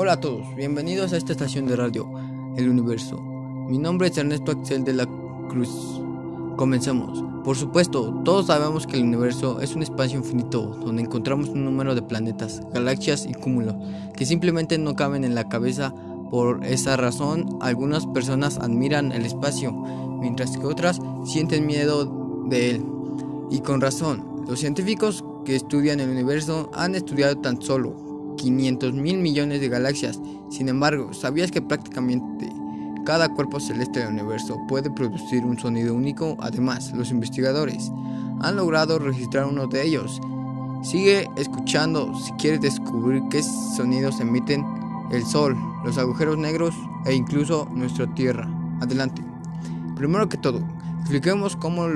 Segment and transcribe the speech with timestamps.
[0.00, 2.08] Hola a todos, bienvenidos a esta estación de radio,
[2.56, 3.20] El Universo.
[3.20, 5.06] Mi nombre es Ernesto Axel de la
[5.48, 6.00] Cruz.
[6.56, 7.24] Comencemos.
[7.42, 11.96] Por supuesto, todos sabemos que el universo es un espacio infinito donde encontramos un número
[11.96, 13.74] de planetas, galaxias y cúmulos
[14.16, 15.92] que simplemente no caben en la cabeza.
[16.30, 22.84] Por esa razón, algunas personas admiran el espacio, mientras que otras sienten miedo de él.
[23.50, 28.07] Y con razón, los científicos que estudian el universo han estudiado tan solo
[28.38, 30.18] 500 mil millones de galaxias.
[30.50, 32.50] Sin embargo, ¿sabías que prácticamente
[33.04, 36.38] cada cuerpo celeste del universo puede producir un sonido único?
[36.40, 37.92] Además, los investigadores
[38.40, 40.20] han logrado registrar uno de ellos.
[40.82, 44.64] Sigue escuchando si quieres descubrir qué sonidos emiten
[45.10, 48.48] el Sol, los agujeros negros e incluso nuestra Tierra.
[48.80, 49.22] Adelante.
[49.96, 50.62] Primero que todo,
[51.00, 51.88] expliquemos cómo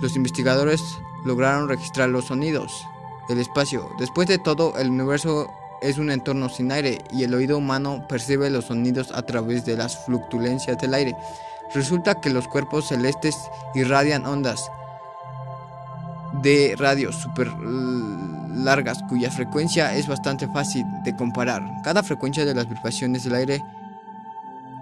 [0.00, 0.80] los investigadores
[1.24, 2.86] lograron registrar los sonidos
[3.28, 3.90] del espacio.
[3.98, 8.50] Después de todo, el universo es un entorno sin aire y el oído humano percibe
[8.50, 11.16] los sonidos a través de las fluctuancias del aire.
[11.74, 13.36] Resulta que los cuerpos celestes
[13.74, 14.70] irradian ondas
[16.42, 21.62] de radio super largas cuya frecuencia es bastante fácil de comparar.
[21.82, 23.62] Cada frecuencia de las vibraciones del aire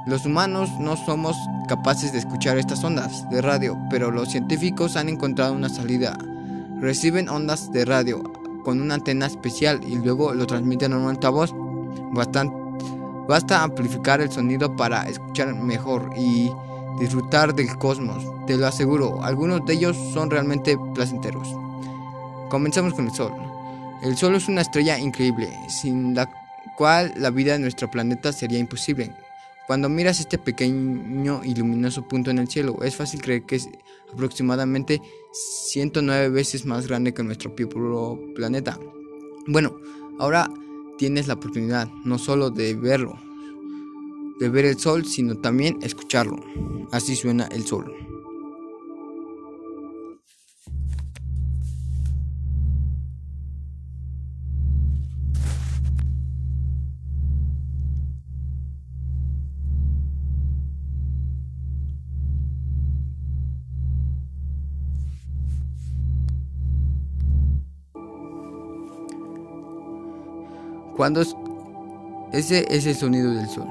[0.06, 1.34] los humanos no somos
[1.66, 6.18] capaces de escuchar estas ondas de radio, pero los científicos han encontrado una salida.
[6.78, 8.22] Reciben ondas de radio
[8.64, 11.54] con una antena especial y luego lo transmiten a un altavoz.
[13.28, 16.50] basta amplificar el sonido para escuchar mejor y
[16.98, 18.24] disfrutar del cosmos.
[18.46, 21.48] Te lo aseguro, algunos de ellos son realmente placenteros.
[22.48, 23.32] Comencemos con el Sol.
[24.02, 26.30] El Sol es una estrella increíble, sin la
[26.76, 29.12] cual la vida en nuestro planeta sería imposible.
[29.66, 33.68] Cuando miras este pequeño y luminoso punto en el cielo, es fácil creer que es
[34.14, 38.78] aproximadamente 109 veces más grande que nuestro propio planeta.
[39.46, 39.76] Bueno,
[40.18, 40.50] ahora
[40.96, 43.18] tienes la oportunidad no solo de verlo,
[44.38, 46.36] de ver el sol, sino también escucharlo.
[46.92, 47.92] Así suena el sol.
[70.96, 71.36] Cuando es,
[72.32, 73.68] ese es el sonido del sol.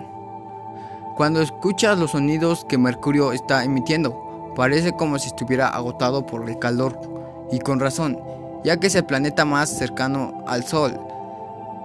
[1.16, 6.58] Cuando escuchas los sonidos que Mercurio está emitiendo, parece como si estuviera agotado por el
[6.60, 7.00] calor.
[7.52, 8.20] Y con razón,
[8.64, 11.00] ya que es el planeta más cercano al Sol,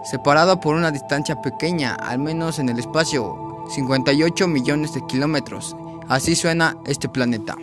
[0.04, 5.76] separado por una distancia pequeña, al menos en el espacio, 58 millones de kilómetros.
[6.08, 7.54] Así suena este planeta.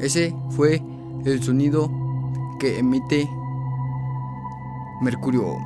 [0.00, 0.82] Ese fue
[1.24, 1.90] el sonido
[2.58, 3.28] que emite
[5.00, 5.58] Mercurio.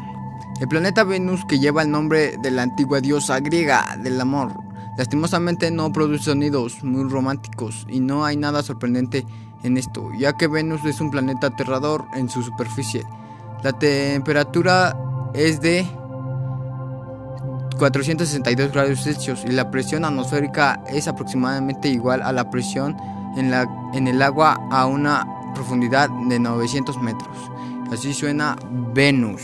[0.61, 4.53] El planeta Venus, que lleva el nombre de la antigua diosa griega del amor,
[4.99, 9.25] lastimosamente no produce sonidos muy románticos y no hay nada sorprendente
[9.63, 13.05] en esto, ya que Venus es un planeta aterrador en su superficie.
[13.63, 14.97] La temperatura
[15.35, 15.87] es de
[17.79, 22.97] 462 grados Celsius y la presión atmosférica es aproximadamente igual a la presión
[23.37, 27.37] en, la, en el agua a una profundidad de 900 metros.
[27.91, 28.57] Así suena
[28.95, 29.43] Venus.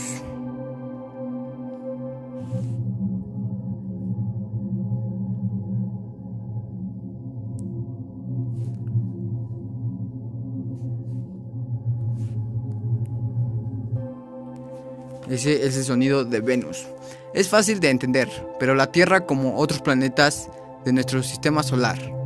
[15.29, 16.87] Ese es el sonido de Venus.
[17.33, 20.49] Es fácil de entender, pero la Tierra, como otros planetas
[20.85, 22.16] de nuestro sistema solar,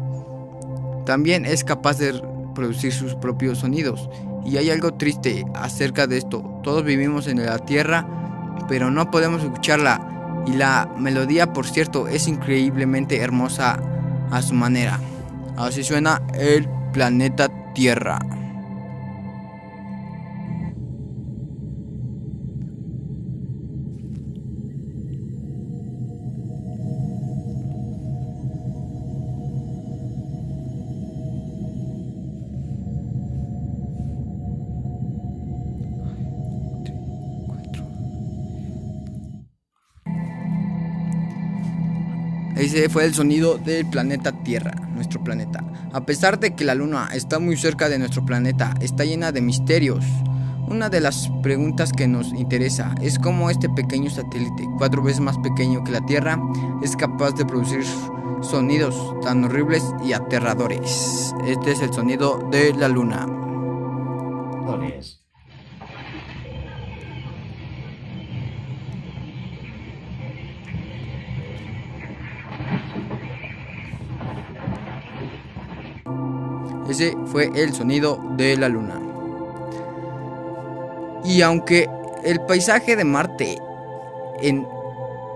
[1.05, 2.21] también es capaz de
[2.53, 4.09] producir sus propios sonidos.
[4.45, 6.41] Y hay algo triste acerca de esto.
[6.63, 8.07] Todos vivimos en la Tierra,
[8.67, 10.07] pero no podemos escucharla.
[10.47, 13.79] Y la melodía, por cierto, es increíblemente hermosa
[14.31, 14.99] a su manera.
[15.57, 18.19] Así suena el planeta Tierra.
[42.55, 45.63] Ese fue el sonido del planeta Tierra, nuestro planeta.
[45.93, 49.41] A pesar de que la Luna está muy cerca de nuestro planeta, está llena de
[49.41, 50.05] misterios.
[50.67, 55.37] Una de las preguntas que nos interesa es cómo este pequeño satélite, cuatro veces más
[55.39, 56.39] pequeño que la Tierra,
[56.81, 57.83] es capaz de producir
[58.41, 61.33] sonidos tan horribles y aterradores.
[61.45, 63.27] Este es el sonido de la Luna.
[76.91, 78.99] Ese fue el sonido de la luna.
[81.23, 81.89] Y aunque
[82.21, 83.57] el paisaje de Marte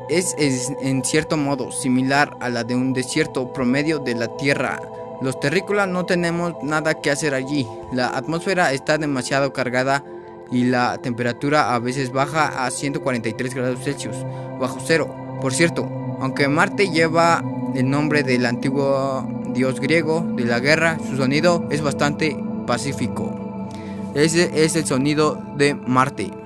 [0.10, 4.82] es, en cierto modo similar a la de un desierto promedio de la Tierra,
[5.22, 7.66] los terrícolas no tenemos nada que hacer allí.
[7.94, 10.04] La atmósfera está demasiado cargada
[10.52, 14.18] y la temperatura a veces baja a 143 grados Celsius,
[14.60, 15.40] bajo cero.
[15.40, 17.42] Por cierto, aunque Marte lleva
[17.78, 23.68] el nombre del antiguo dios griego de la guerra, su sonido es bastante pacífico.
[24.14, 26.45] Ese es el sonido de Marte.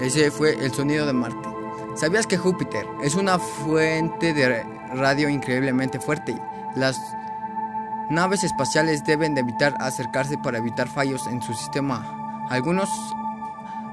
[0.00, 1.48] Ese fue el sonido de Marte.
[1.96, 4.62] ¿Sabías que Júpiter es una fuente de
[4.94, 6.40] radio increíblemente fuerte?
[6.76, 7.00] Las
[8.08, 12.46] naves espaciales deben de evitar acercarse para evitar fallos en su sistema.
[12.48, 12.88] Algunos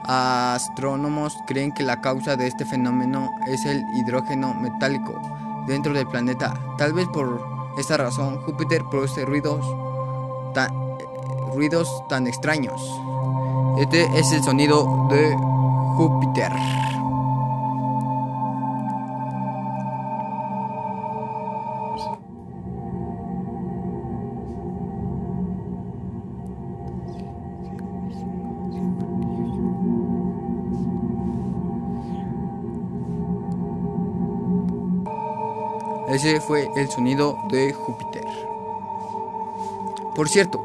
[0.04, 5.20] astrónomos creen que la causa de este fenómeno es el hidrógeno metálico
[5.66, 6.54] dentro del planeta.
[6.78, 7.44] Tal vez por
[7.80, 9.66] esta razón Júpiter produce ruidos
[10.54, 10.72] tan,
[11.56, 12.80] ruidos tan extraños.
[13.80, 15.36] Este es el sonido de
[15.96, 16.52] Júpiter.
[36.10, 38.26] Ese fue el sonido de Júpiter.
[40.14, 40.60] Por cierto,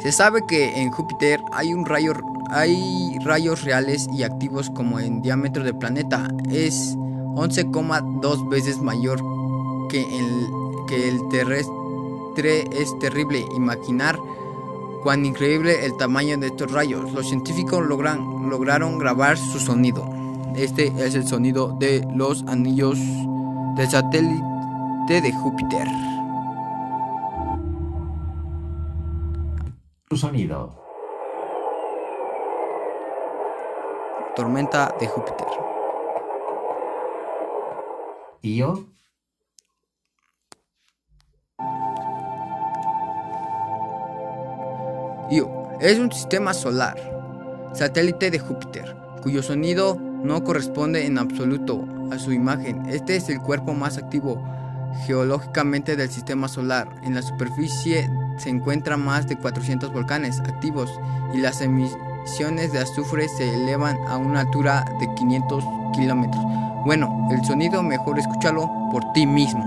[0.00, 2.14] se sabe que en Júpiter hay un rayo
[2.54, 6.28] hay rayos reales y activos como en diámetro del planeta.
[6.50, 9.20] Es 11,2 veces mayor
[9.88, 10.46] que el,
[10.86, 11.74] que el terrestre.
[12.36, 14.18] Es terrible imaginar
[15.02, 17.12] cuán increíble el tamaño de estos rayos.
[17.12, 20.08] Los científicos logran, lograron grabar su sonido.
[20.56, 22.98] Este es el sonido de los anillos
[23.76, 25.88] del satélite de Júpiter.
[30.08, 30.83] Su sonido.
[34.34, 35.46] Tormenta de Júpiter.
[38.42, 38.86] ¿Io?
[45.30, 46.96] Io es un sistema solar,
[47.72, 52.86] satélite de Júpiter, cuyo sonido no corresponde en absoluto a su imagen.
[52.86, 54.42] Este es el cuerpo más activo
[55.06, 56.88] geológicamente del sistema solar.
[57.02, 58.08] En la superficie
[58.38, 60.90] se encuentran más de 400 volcanes activos
[61.32, 66.42] y las emisiones emisiones de azufre se elevan a una altura de 500 kilómetros.
[66.86, 69.62] Bueno, el sonido mejor escúchalo por ti mismo.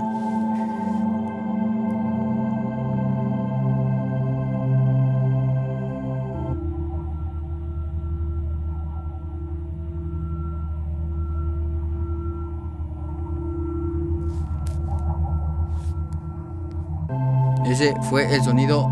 [17.64, 18.88] Ese fue el sonido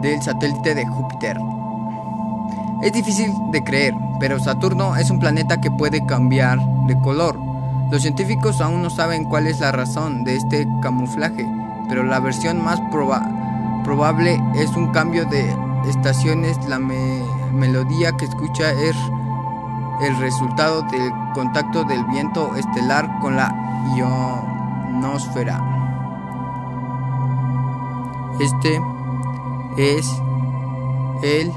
[0.00, 1.36] del satélite de Júpiter.
[2.82, 7.38] Es difícil de creer, pero Saturno es un planeta que puede cambiar de color.
[7.90, 11.46] Los científicos aún no saben cuál es la razón de este camuflaje,
[11.88, 15.56] pero la versión más probable es un cambio de
[15.88, 16.58] estaciones.
[16.68, 18.96] La melodía que escucha es
[20.02, 23.54] el resultado del contacto del viento estelar con la
[23.96, 25.62] ionosfera.
[28.38, 28.80] Este
[29.78, 30.06] es
[31.22, 31.50] el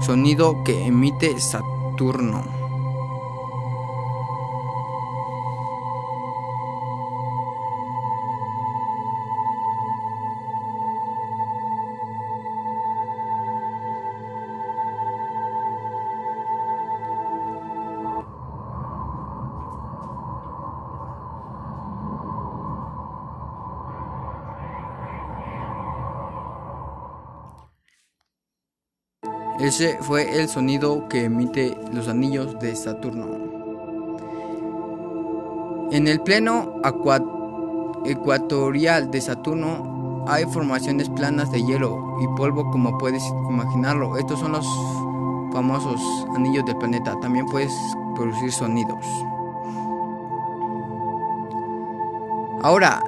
[0.00, 2.57] sonido que emite Saturno.
[29.58, 33.26] Ese fue el sonido que emite los anillos de Saturno.
[35.90, 36.80] En el pleno
[38.04, 44.16] ecuatorial de Saturno hay formaciones planas de hielo y polvo como puedes imaginarlo.
[44.16, 44.66] Estos son los
[45.52, 46.00] famosos
[46.36, 47.18] anillos del planeta.
[47.20, 47.72] También puedes
[48.14, 49.04] producir sonidos.
[52.62, 53.02] Ahora,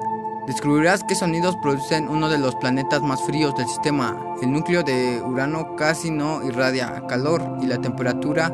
[0.51, 4.21] descubrirás qué sonidos producen uno de los planetas más fríos del sistema.
[4.41, 8.53] El núcleo de Urano casi no irradia calor y la temperatura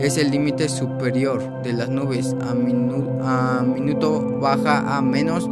[0.00, 2.34] es el límite superior de las nubes.
[2.42, 5.48] A, minuto baja a menos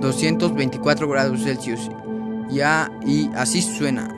[0.00, 1.88] 224 grados Celsius.
[2.50, 4.17] Ya, y así suena.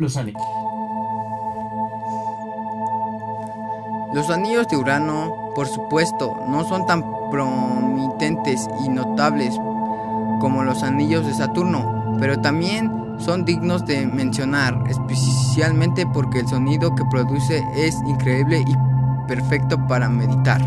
[0.00, 0.40] Los anillos.
[4.14, 9.54] Los anillos de Urano, por supuesto, no son tan promitentes y notables
[10.40, 16.94] como los anillos de Saturno, pero también son dignos de mencionar, especialmente porque el sonido
[16.94, 20.62] que produce es increíble y perfecto para meditar.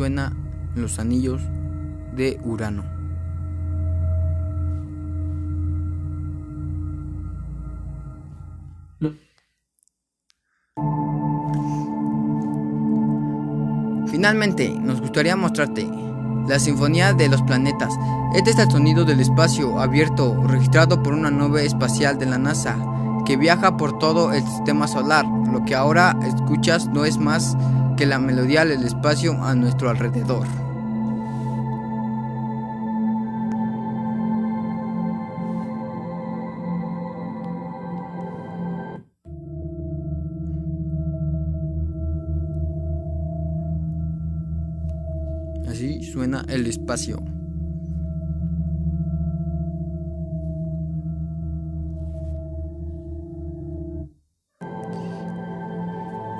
[0.00, 0.32] Suena
[0.76, 1.42] los anillos
[2.16, 2.84] de Urano.
[14.10, 15.86] Finalmente, nos gustaría mostrarte
[16.48, 17.92] la Sinfonía de los Planetas.
[18.34, 22.78] Este es el sonido del espacio abierto registrado por una nube espacial de la NASA
[23.26, 25.26] que viaja por todo el sistema solar.
[25.52, 27.54] Lo que ahora escuchas no es más
[28.00, 30.46] que la melodía del espacio a nuestro alrededor.
[45.68, 47.18] Así suena el espacio.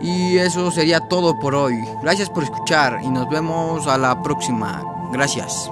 [0.00, 1.87] Y eso sería todo por hoy.
[2.02, 4.83] Gracias por escuchar y nos vemos a la próxima.
[5.12, 5.71] Gracias.